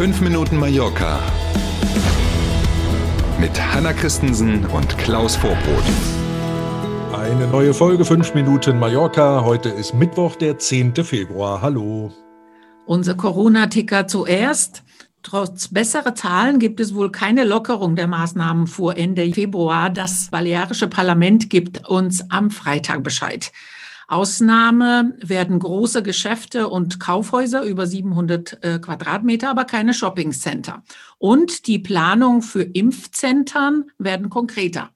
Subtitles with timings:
[0.00, 1.20] 5 Minuten Mallorca
[3.38, 5.84] mit Hanna Christensen und Klaus Vorbrot.
[7.12, 9.44] Eine neue Folge 5 Minuten Mallorca.
[9.44, 10.94] Heute ist Mittwoch, der 10.
[11.04, 11.60] Februar.
[11.60, 12.14] Hallo.
[12.86, 14.84] Unser Corona-Ticker zuerst.
[15.22, 19.90] Trotz besserer Zahlen gibt es wohl keine Lockerung der Maßnahmen vor Ende Februar.
[19.90, 23.52] Das Balearische Parlament gibt uns am Freitag Bescheid.
[24.10, 30.82] Ausnahme werden große Geschäfte und Kaufhäuser über 700 äh, Quadratmeter, aber keine Shoppingcenter.
[31.18, 34.90] Und die Planung für Impfzentren werden konkreter.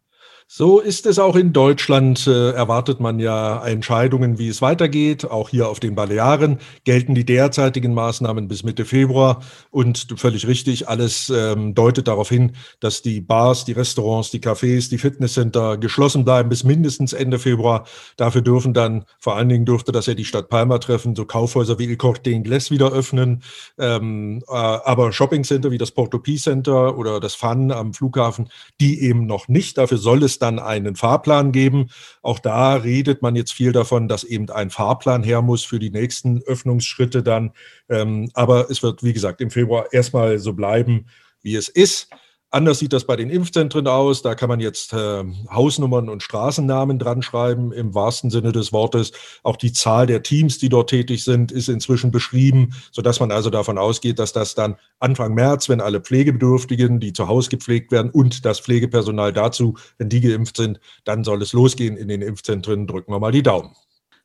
[0.46, 2.26] So ist es auch in Deutschland.
[2.26, 5.24] Äh, erwartet man ja Entscheidungen, wie es weitergeht.
[5.24, 9.42] Auch hier auf den Balearen gelten die derzeitigen Maßnahmen bis Mitte Februar.
[9.70, 14.90] Und völlig richtig, alles ähm, deutet darauf hin, dass die Bars, die Restaurants, die Cafés,
[14.90, 17.86] die Fitnesscenter geschlossen bleiben bis mindestens Ende Februar.
[18.18, 21.78] Dafür dürfen dann, vor allen Dingen dürfte das ja die Stadt Palma treffen, so Kaufhäuser
[21.78, 23.42] wie Il Corte Inglés wieder öffnen.
[23.78, 29.00] Ähm, äh, aber Shoppingcenter wie das Porto P Center oder das Fun am Flughafen, die
[29.00, 29.78] eben noch nicht.
[29.78, 31.88] Dafür soll es dann einen Fahrplan geben.
[32.22, 35.90] Auch da redet man jetzt viel davon, dass eben ein Fahrplan her muss für die
[35.90, 37.52] nächsten Öffnungsschritte dann.
[37.88, 41.06] Ähm, aber es wird, wie gesagt, im Februar erstmal so bleiben,
[41.42, 42.08] wie es ist.
[42.54, 44.22] Anders sieht das bei den Impfzentren aus.
[44.22, 49.10] Da kann man jetzt äh, Hausnummern und Straßennamen dran schreiben, im wahrsten Sinne des Wortes.
[49.42, 53.50] Auch die Zahl der Teams, die dort tätig sind, ist inzwischen beschrieben, sodass man also
[53.50, 58.12] davon ausgeht, dass das dann Anfang März, wenn alle Pflegebedürftigen, die zu Hause gepflegt werden
[58.12, 62.86] und das Pflegepersonal dazu, wenn die geimpft sind, dann soll es losgehen in den Impfzentren.
[62.86, 63.72] Drücken wir mal die Daumen.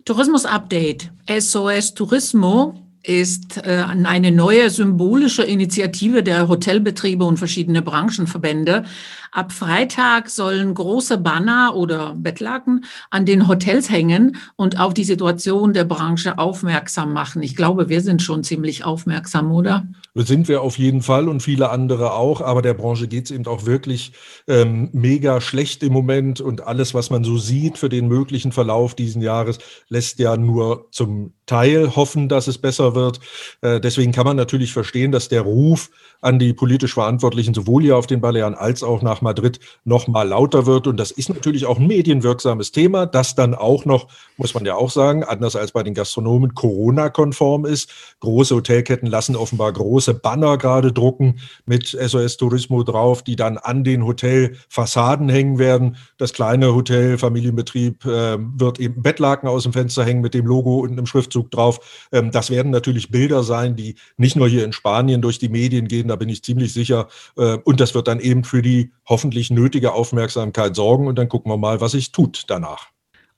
[0.06, 1.12] Tourismus Update.
[1.28, 8.84] SOS Turismo ist äh, eine neue symbolische Initiative der Hotelbetriebe und verschiedene Branchenverbände.
[9.32, 15.74] Ab Freitag sollen große Banner oder Bettlaken an den Hotels hängen und auf die Situation
[15.74, 17.44] der Branche aufmerksam machen.
[17.44, 19.86] Ich glaube, wir sind schon ziemlich aufmerksam, oder?
[20.16, 23.46] Sind wir auf jeden Fall und viele andere auch, aber der Branche geht es eben
[23.46, 24.14] auch wirklich
[24.48, 28.96] ähm, mega schlecht im Moment und alles, was man so sieht für den möglichen Verlauf
[28.96, 33.20] diesen Jahres, lässt ja nur zum Teil hoffen, dass es besser wird.
[33.62, 35.90] Äh, deswegen kann man natürlich verstehen, dass der Ruf
[36.22, 40.28] an die politisch Verantwortlichen sowohl hier auf den Balearen als auch nach Madrid noch mal
[40.28, 40.86] lauter wird.
[40.86, 44.08] Und das ist natürlich auch ein medienwirksames Thema, das dann auch noch,
[44.38, 47.90] muss man ja auch sagen, anders als bei den Gastronomen, Corona-konform ist.
[48.20, 53.84] Große Hotelketten lassen offenbar große Banner gerade drucken mit SOS Turismo drauf, die dann an
[53.84, 55.98] den Hotelfassaden hängen werden.
[56.18, 60.80] Das kleine Hotel, Familienbetrieb äh, wird eben Bettlaken aus dem Fenster hängen mit dem Logo
[60.80, 62.08] und einem Schriftzug drauf.
[62.12, 65.88] Ähm, das werden natürlich Bilder sein, die nicht nur hier in Spanien durch die Medien
[65.88, 67.08] gehen, da bin ich ziemlich sicher.
[67.38, 71.08] Äh, und das wird dann eben für die hoffentlich nötige Aufmerksamkeit sorgen.
[71.08, 72.88] Und dann gucken wir mal, was sich tut danach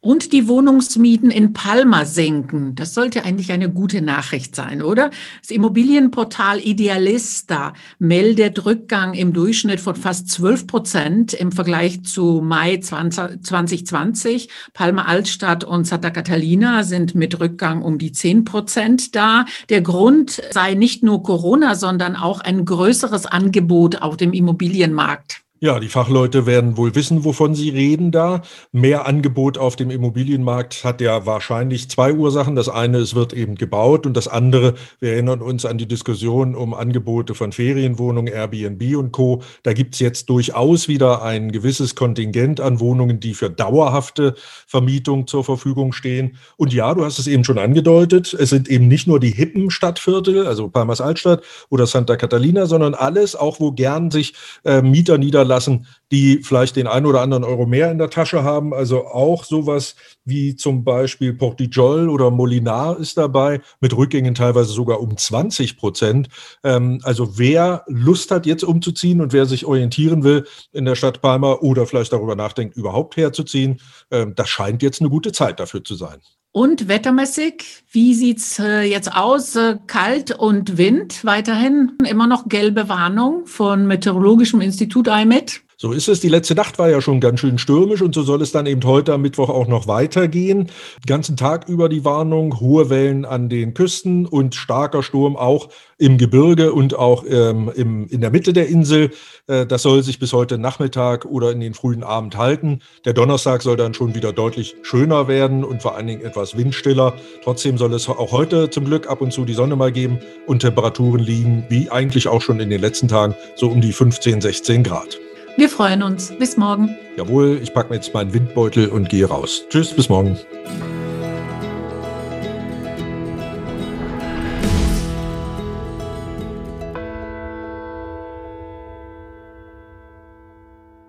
[0.01, 2.73] und die Wohnungsmieten in Palma senken.
[2.73, 5.11] Das sollte eigentlich eine gute Nachricht sein, oder?
[5.41, 12.77] Das Immobilienportal Idealista meldet Rückgang im Durchschnitt von fast 12 Prozent im Vergleich zu Mai
[12.77, 14.49] 2020.
[14.73, 19.45] Palma Altstadt und Santa Catalina sind mit Rückgang um die 10 Prozent da.
[19.69, 25.40] Der Grund sei nicht nur Corona, sondern auch ein größeres Angebot auf dem Immobilienmarkt.
[25.63, 28.41] Ja, die Fachleute werden wohl wissen, wovon sie reden da.
[28.71, 32.55] Mehr Angebot auf dem Immobilienmarkt hat ja wahrscheinlich zwei Ursachen.
[32.55, 36.55] Das eine, es wird eben gebaut und das andere, wir erinnern uns an die Diskussion
[36.55, 39.43] um Angebote von Ferienwohnungen, Airbnb und Co.
[39.61, 44.33] Da gibt's jetzt durchaus wieder ein gewisses Kontingent an Wohnungen, die für dauerhafte
[44.65, 46.37] Vermietung zur Verfügung stehen.
[46.57, 49.69] Und ja, du hast es eben schon angedeutet, es sind eben nicht nur die hippen
[49.69, 54.33] Stadtviertel, also Palmas Altstadt oder Santa Catalina, sondern alles, auch wo gern sich
[54.65, 58.43] äh, Mieter niederlassen lassen, die vielleicht den einen oder anderen Euro mehr in der Tasche
[58.43, 58.73] haben.
[58.73, 59.95] Also auch sowas
[60.25, 66.29] wie zum Beispiel Portijol oder Molinar ist dabei, mit Rückgängen teilweise sogar um 20 Prozent.
[66.63, 71.21] Ähm, also wer Lust hat, jetzt umzuziehen und wer sich orientieren will in der Stadt
[71.21, 73.79] Palma oder vielleicht darüber nachdenkt, überhaupt herzuziehen,
[74.09, 76.19] ähm, das scheint jetzt eine gute Zeit dafür zu sein.
[76.53, 79.55] Und wettermäßig, wie sieht's äh, jetzt aus?
[79.55, 85.61] Äh, kalt und Wind weiterhin immer noch gelbe Warnung von Meteorologischem Institut IMET.
[85.81, 86.19] So ist es.
[86.19, 88.83] Die letzte Nacht war ja schon ganz schön stürmisch und so soll es dann eben
[88.83, 90.65] heute am Mittwoch auch noch weitergehen.
[90.67, 95.69] Den ganzen Tag über die Warnung, hohe Wellen an den Küsten und starker Sturm auch
[95.97, 99.09] im Gebirge und auch ähm, im, in der Mitte der Insel.
[99.47, 102.81] Äh, das soll sich bis heute Nachmittag oder in den frühen Abend halten.
[103.03, 107.15] Der Donnerstag soll dann schon wieder deutlich schöner werden und vor allen Dingen etwas windstiller.
[107.43, 110.59] Trotzdem soll es auch heute zum Glück ab und zu die Sonne mal geben und
[110.59, 114.83] Temperaturen liegen, wie eigentlich auch schon in den letzten Tagen, so um die 15, 16
[114.83, 115.17] Grad.
[115.61, 116.35] Wir freuen uns.
[116.39, 116.97] Bis morgen.
[117.17, 119.63] Jawohl, ich packe mir jetzt meinen Windbeutel und gehe raus.
[119.69, 120.35] Tschüss, bis morgen.